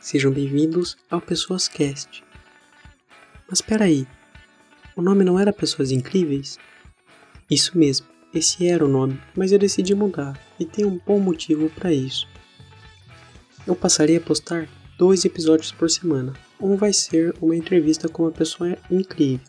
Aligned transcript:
Sejam 0.00 0.32
bem-vindos 0.32 0.96
ao 1.10 1.20
Pessoas 1.20 1.68
Cast. 1.68 2.24
Mas 3.46 3.58
espera 3.58 3.84
aí, 3.84 4.06
o 4.96 5.02
nome 5.02 5.22
não 5.22 5.38
era 5.38 5.52
Pessoas 5.52 5.90
Incríveis? 5.90 6.58
Isso 7.50 7.76
mesmo, 7.76 8.06
esse 8.32 8.66
era 8.66 8.82
o 8.82 8.88
nome, 8.88 9.20
mas 9.36 9.52
eu 9.52 9.58
decidi 9.58 9.94
mudar 9.94 10.40
e 10.58 10.64
tem 10.64 10.86
um 10.86 10.98
bom 11.06 11.20
motivo 11.20 11.68
para 11.68 11.92
isso. 11.92 12.26
Eu 13.66 13.76
passarei 13.76 14.16
a 14.16 14.20
postar 14.20 14.66
dois 14.96 15.26
episódios 15.26 15.72
por 15.72 15.90
semana. 15.90 16.32
Um 16.58 16.74
vai 16.76 16.94
ser 16.94 17.34
uma 17.38 17.54
entrevista 17.54 18.08
com 18.08 18.22
uma 18.22 18.32
pessoa 18.32 18.78
incrível 18.90 19.46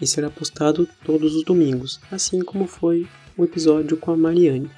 e 0.00 0.06
será 0.06 0.30
postado 0.30 0.88
todos 1.04 1.34
os 1.34 1.44
domingos, 1.44 2.00
assim 2.10 2.40
como 2.40 2.66
foi 2.66 3.06
o 3.36 3.44
episódio 3.44 3.98
com 3.98 4.12
a 4.12 4.16
Mariane. 4.16 4.70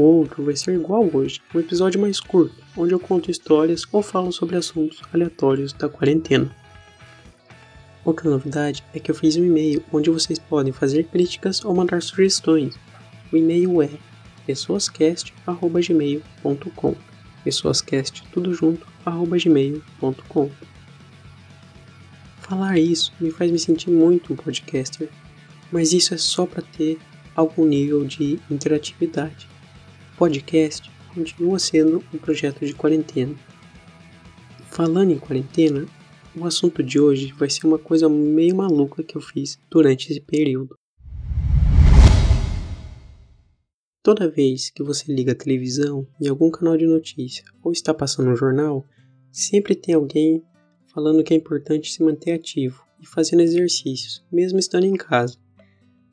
Outro 0.00 0.44
vai 0.44 0.54
ser 0.54 0.76
igual 0.76 1.10
hoje, 1.12 1.40
um 1.52 1.58
episódio 1.58 2.00
mais 2.00 2.20
curto, 2.20 2.54
onde 2.76 2.94
eu 2.94 3.00
conto 3.00 3.32
histórias 3.32 3.82
ou 3.90 4.00
falo 4.00 4.30
sobre 4.30 4.54
assuntos 4.54 5.02
aleatórios 5.12 5.72
da 5.72 5.88
quarentena. 5.88 6.54
Outra 8.04 8.30
novidade 8.30 8.84
é 8.94 9.00
que 9.00 9.10
eu 9.10 9.14
fiz 9.16 9.34
um 9.34 9.44
e-mail 9.44 9.82
onde 9.92 10.08
vocês 10.08 10.38
podem 10.38 10.72
fazer 10.72 11.08
críticas 11.08 11.64
ou 11.64 11.74
mandar 11.74 12.00
sugestões. 12.00 12.78
O 13.32 13.36
e-mail 13.36 13.82
é 13.82 13.90
pessoascast@gmail.com. 14.46 16.94
Pessoascast 17.42 18.22
tudo 18.30 18.54
junto 18.54 18.86
gmail.com. 19.04 20.50
Falar 22.40 22.78
isso 22.78 23.12
me 23.18 23.32
faz 23.32 23.50
me 23.50 23.58
sentir 23.58 23.90
muito 23.90 24.32
um 24.32 24.36
podcaster, 24.36 25.08
mas 25.72 25.92
isso 25.92 26.14
é 26.14 26.16
só 26.16 26.46
para 26.46 26.62
ter 26.62 27.00
algum 27.34 27.66
nível 27.66 28.04
de 28.04 28.38
interatividade 28.48 29.57
podcast 30.18 30.90
continua 31.14 31.60
sendo 31.60 32.04
um 32.12 32.18
projeto 32.18 32.66
de 32.66 32.74
quarentena. 32.74 33.36
Falando 34.68 35.12
em 35.12 35.18
quarentena, 35.18 35.86
o 36.36 36.44
assunto 36.44 36.82
de 36.82 36.98
hoje 36.98 37.32
vai 37.32 37.48
ser 37.48 37.68
uma 37.68 37.78
coisa 37.78 38.08
meio 38.08 38.56
maluca 38.56 39.04
que 39.04 39.16
eu 39.16 39.20
fiz 39.20 39.56
durante 39.70 40.10
esse 40.10 40.20
período. 40.20 40.74
Toda 44.02 44.28
vez 44.28 44.70
que 44.70 44.82
você 44.82 45.12
liga 45.12 45.32
a 45.32 45.36
televisão 45.36 46.04
em 46.20 46.26
algum 46.26 46.50
canal 46.50 46.76
de 46.76 46.86
notícia 46.86 47.44
ou 47.62 47.70
está 47.70 47.94
passando 47.94 48.30
um 48.30 48.36
jornal, 48.36 48.84
sempre 49.30 49.76
tem 49.76 49.94
alguém 49.94 50.42
falando 50.92 51.22
que 51.22 51.32
é 51.32 51.36
importante 51.36 51.92
se 51.92 52.02
manter 52.02 52.32
ativo 52.32 52.84
e 53.00 53.06
fazendo 53.06 53.42
exercícios, 53.42 54.24
mesmo 54.32 54.58
estando 54.58 54.84
em 54.84 54.96
casa. 54.96 55.38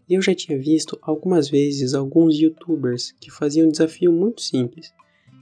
Eu 0.08 0.22
já 0.22 0.36
tinha 0.36 0.58
visto 0.58 0.98
algumas 1.02 1.50
vezes 1.50 1.94
alguns 1.94 2.38
youtubers 2.38 3.12
que 3.20 3.32
faziam 3.32 3.68
um 3.68 3.72
desafio 3.72 4.12
muito 4.12 4.42
simples. 4.42 4.94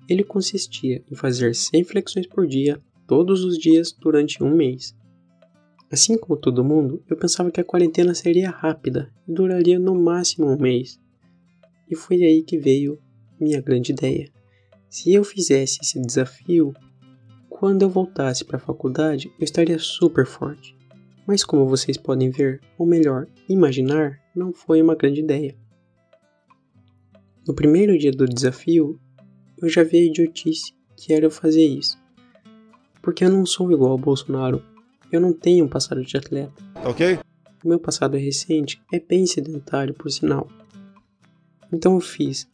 Ele 0.08 0.24
consistia 0.24 1.04
em 1.12 1.16
fazer 1.16 1.54
100 1.54 1.84
flexões 1.84 2.28
por 2.28 2.48
dia, 2.48 2.82
todos 3.06 3.44
os 3.44 3.58
dias 3.58 3.92
durante 3.92 4.42
um 4.42 4.56
mês. 4.56 4.96
Assim 5.92 6.18
como 6.18 6.40
todo 6.40 6.64
mundo, 6.64 7.04
eu 7.10 7.18
pensava 7.18 7.52
que 7.52 7.60
a 7.60 7.64
quarentena 7.64 8.16
seria 8.16 8.50
rápida 8.50 9.14
e 9.28 9.34
duraria 9.34 9.78
no 9.78 9.94
máximo 9.94 10.48
um 10.48 10.58
mês. 10.58 11.00
E 11.90 11.96
foi 11.96 12.24
aí 12.24 12.42
que 12.42 12.58
veio 12.58 12.98
minha 13.40 13.62
grande 13.62 13.92
ideia. 13.92 14.28
Se 14.90 15.14
eu 15.14 15.24
fizesse 15.24 15.80
esse 15.82 16.00
desafio, 16.00 16.74
quando 17.50 17.82
eu 17.82 17.90
voltasse 17.90 18.44
para 18.46 18.58
a 18.58 18.60
faculdade, 18.60 19.32
eu 19.40 19.44
estaria 19.44 19.78
super 19.78 20.26
forte. 20.26 20.76
Mas 21.26 21.44
como 21.44 21.68
vocês 21.68 21.98
podem 21.98 22.30
ver, 22.30 22.62
ou 22.78 22.86
melhor, 22.86 23.28
imaginar, 23.48 24.20
não 24.36 24.54
foi 24.54 24.82
uma 24.82 24.96
grande 24.96 25.22
ideia. 25.22 25.56
No 27.48 27.54
primeiro 27.54 27.98
dia 27.98 28.12
do 28.12 28.26
desafio, 28.26 29.00
eu 29.62 29.70
já 29.70 29.84
vi 29.84 29.98
a 29.98 30.04
idiotice 30.04 30.74
que 30.96 31.14
era 31.14 31.26
eu 31.26 31.32
fazer 31.32 31.66
isso. 31.66 31.98
Porque 33.02 33.26
eu 33.26 33.30
não 33.30 33.46
sou 33.46 33.72
igual 33.72 33.92
ao 33.92 33.98
Bolsonaro. 33.98 34.64
Eu 35.12 35.20
não 35.20 35.34
tenho 35.34 35.66
um 35.66 35.68
passado 35.68 36.04
de 36.04 36.18
atleta. 36.18 36.54
Ok? 36.86 37.20
O 37.64 37.68
meu 37.68 37.80
passado 37.80 38.18
é 38.18 38.20
recente, 38.20 38.82
é 38.92 39.00
bem 39.00 39.26
sedentário, 39.26 39.94
por 39.94 40.10
sinal. 40.10 40.48
Então 41.72 41.96
eu 41.96 42.02
fiz 42.02 42.48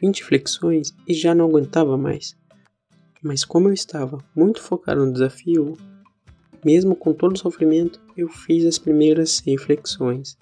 20 0.00 0.24
flexões 0.24 0.94
e 1.06 1.12
já 1.12 1.34
não 1.34 1.46
aguentava 1.46 1.96
mais. 1.96 2.36
Mas 3.22 3.44
como 3.44 3.68
eu 3.68 3.72
estava 3.72 4.18
muito 4.34 4.62
focado 4.62 5.04
no 5.04 5.12
desafio, 5.12 5.76
mesmo 6.64 6.94
com 6.94 7.12
todo 7.12 7.34
o 7.34 7.38
sofrimento, 7.38 8.00
eu 8.16 8.28
fiz 8.28 8.64
as 8.64 8.78
primeiras 8.78 9.30
100 9.36 9.58
flexões. 9.58 10.36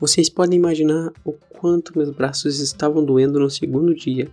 Vocês 0.00 0.28
podem 0.28 0.58
imaginar 0.58 1.12
o 1.24 1.32
quanto 1.32 1.96
meus 1.96 2.10
braços 2.10 2.60
estavam 2.60 3.04
doendo 3.04 3.40
no 3.40 3.50
segundo 3.50 3.94
dia. 3.94 4.30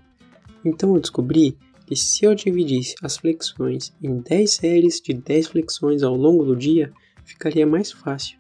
Então 0.63 0.94
eu 0.94 1.01
descobri 1.01 1.57
que 1.85 1.95
se 1.95 2.25
eu 2.25 2.34
dividisse 2.35 2.95
as 3.01 3.17
flexões 3.17 3.94
em 4.01 4.19
10 4.19 4.51
séries 4.51 5.00
de 5.00 5.13
10 5.13 5.47
flexões 5.47 6.03
ao 6.03 6.16
longo 6.16 6.44
do 6.44 6.55
dia, 6.55 6.91
ficaria 7.23 7.66
mais 7.66 7.91
fácil. 7.91 8.38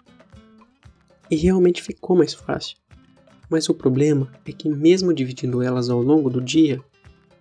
E 1.29 1.35
realmente 1.35 1.81
ficou 1.81 2.15
mais 2.15 2.33
fácil. 2.33 2.77
Mas 3.49 3.69
o 3.69 3.73
problema 3.73 4.31
é 4.45 4.51
que, 4.51 4.69
mesmo 4.69 5.13
dividindo 5.13 5.61
elas 5.61 5.89
ao 5.89 6.01
longo 6.01 6.29
do 6.29 6.41
dia, 6.41 6.79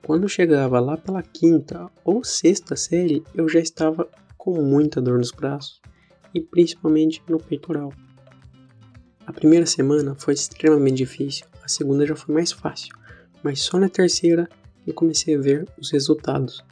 quando 0.02 0.28
chegava 0.28 0.80
lá 0.80 0.96
pela 0.96 1.22
quinta 1.22 1.90
ou 2.04 2.22
sexta 2.22 2.76
série, 2.76 3.22
eu 3.34 3.48
já 3.48 3.60
estava 3.60 4.08
com 4.44 4.60
muita 4.60 5.00
dor 5.00 5.16
nos 5.16 5.30
braços 5.30 5.80
e 6.34 6.40
principalmente 6.40 7.22
no 7.26 7.38
peitoral. 7.38 7.90
A 9.26 9.32
primeira 9.32 9.64
semana 9.64 10.14
foi 10.14 10.34
extremamente 10.34 10.98
difícil, 10.98 11.46
a 11.62 11.66
segunda 11.66 12.06
já 12.06 12.14
foi 12.14 12.34
mais 12.34 12.52
fácil, 12.52 12.94
mas 13.42 13.62
só 13.62 13.78
na 13.78 13.88
terceira 13.88 14.46
eu 14.86 14.92
comecei 14.92 15.34
a 15.34 15.40
ver 15.40 15.66
os 15.80 15.90
resultados. 15.90 16.62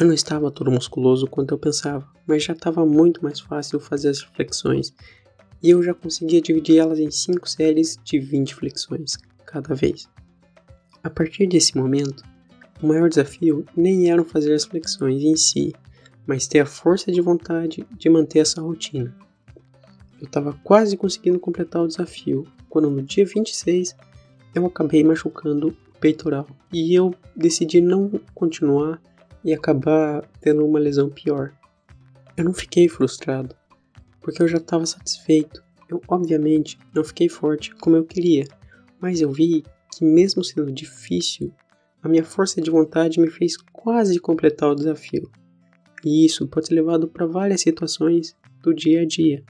Eu 0.00 0.06
não 0.06 0.14
estava 0.14 0.50
todo 0.50 0.70
musculoso 0.70 1.26
quanto 1.26 1.52
eu 1.52 1.58
pensava, 1.58 2.10
mas 2.26 2.42
já 2.42 2.54
estava 2.54 2.86
muito 2.86 3.22
mais 3.22 3.38
fácil 3.38 3.78
fazer 3.78 4.08
as 4.08 4.22
flexões 4.22 4.94
e 5.62 5.68
eu 5.68 5.82
já 5.82 5.92
conseguia 5.92 6.40
dividir 6.40 6.78
elas 6.78 6.98
em 6.98 7.10
5 7.10 7.46
séries 7.46 7.98
de 8.02 8.18
20 8.18 8.54
flexões 8.54 9.18
cada 9.44 9.74
vez. 9.74 10.08
A 11.02 11.10
partir 11.10 11.46
desse 11.46 11.76
momento, 11.76 12.24
o 12.82 12.86
maior 12.86 13.10
desafio 13.10 13.66
nem 13.76 14.10
era 14.10 14.24
fazer 14.24 14.54
as 14.54 14.64
flexões 14.64 15.22
em 15.22 15.36
si, 15.36 15.74
mas 16.26 16.46
ter 16.46 16.60
a 16.60 16.66
força 16.66 17.12
de 17.12 17.20
vontade 17.20 17.86
de 17.96 18.08
manter 18.08 18.40
essa 18.40 18.60
rotina. 18.60 19.14
Eu 20.20 20.26
estava 20.26 20.52
quase 20.64 20.96
conseguindo 20.96 21.38
completar 21.38 21.82
o 21.82 21.88
desafio, 21.88 22.46
quando 22.68 22.90
no 22.90 23.02
dia 23.02 23.26
26 23.26 23.94
eu 24.54 24.66
acabei 24.66 25.02
machucando 25.04 25.68
o 25.68 25.98
peitoral 25.98 26.46
e 26.72 26.94
eu 26.94 27.14
decidi 27.36 27.80
não 27.80 28.10
continuar 28.34 29.00
e 29.44 29.52
acabar 29.52 30.26
tendo 30.40 30.64
uma 30.64 30.78
lesão 30.78 31.10
pior. 31.10 31.52
Eu 32.36 32.44
não 32.44 32.54
fiquei 32.54 32.88
frustrado, 32.88 33.54
porque 34.20 34.42
eu 34.42 34.48
já 34.48 34.58
estava 34.58 34.86
satisfeito. 34.86 35.62
Eu, 35.88 36.00
obviamente, 36.08 36.78
não 36.94 37.04
fiquei 37.04 37.28
forte 37.28 37.74
como 37.76 37.96
eu 37.96 38.04
queria, 38.04 38.46
mas 38.98 39.20
eu 39.20 39.30
vi 39.30 39.64
que, 39.92 40.04
mesmo 40.04 40.42
sendo 40.42 40.72
difícil, 40.72 41.52
a 42.02 42.08
minha 42.08 42.24
força 42.24 42.60
de 42.60 42.70
vontade 42.70 43.20
me 43.20 43.30
fez 43.30 43.56
quase 43.56 44.18
completar 44.18 44.70
o 44.70 44.74
desafio. 44.74 45.30
E 46.04 46.26
isso 46.26 46.46
pode 46.46 46.66
ser 46.66 46.74
levado 46.74 47.08
para 47.08 47.26
várias 47.26 47.62
situações 47.62 48.36
do 48.62 48.74
dia 48.74 49.02
a 49.02 49.06
dia. 49.06 49.44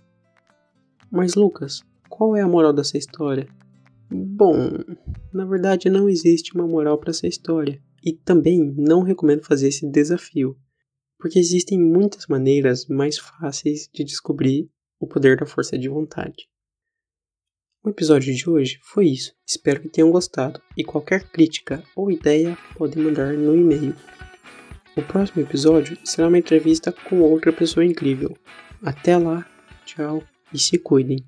Mas 1.10 1.34
Lucas, 1.34 1.82
qual 2.08 2.36
é 2.36 2.40
a 2.40 2.48
moral 2.48 2.72
dessa 2.72 2.96
história? 2.96 3.48
Bom, 4.10 4.54
na 5.32 5.44
verdade 5.44 5.90
não 5.90 6.08
existe 6.08 6.54
uma 6.54 6.66
moral 6.66 6.98
para 6.98 7.10
essa 7.10 7.26
história. 7.26 7.82
E 8.04 8.12
também 8.12 8.74
não 8.76 9.02
recomendo 9.02 9.44
fazer 9.44 9.68
esse 9.68 9.90
desafio, 9.90 10.56
porque 11.18 11.38
existem 11.38 11.80
muitas 11.80 12.26
maneiras 12.26 12.86
mais 12.86 13.18
fáceis 13.18 13.88
de 13.92 14.04
descobrir 14.04 14.68
o 15.00 15.06
poder 15.06 15.38
da 15.38 15.46
força 15.46 15.78
de 15.78 15.88
vontade. 15.88 16.48
O 17.82 17.90
episódio 17.90 18.34
de 18.34 18.48
hoje 18.48 18.78
foi 18.82 19.08
isso. 19.08 19.34
Espero 19.46 19.80
que 19.80 19.88
tenham 19.88 20.10
gostado 20.10 20.60
e 20.76 20.84
qualquer 20.84 21.30
crítica 21.30 21.82
ou 21.94 22.10
ideia 22.10 22.56
podem 22.76 23.02
mandar 23.02 23.32
no 23.34 23.54
e-mail. 23.54 23.94
O 24.96 25.02
próximo 25.02 25.42
episódio 25.42 25.98
será 26.04 26.28
uma 26.28 26.38
entrevista 26.38 26.92
com 26.92 27.20
outra 27.20 27.52
pessoa 27.52 27.84
incrível. 27.84 28.36
Até 28.82 29.16
lá, 29.16 29.44
tchau 29.84 30.22
e 30.52 30.58
se 30.58 30.78
cuidem. 30.78 31.18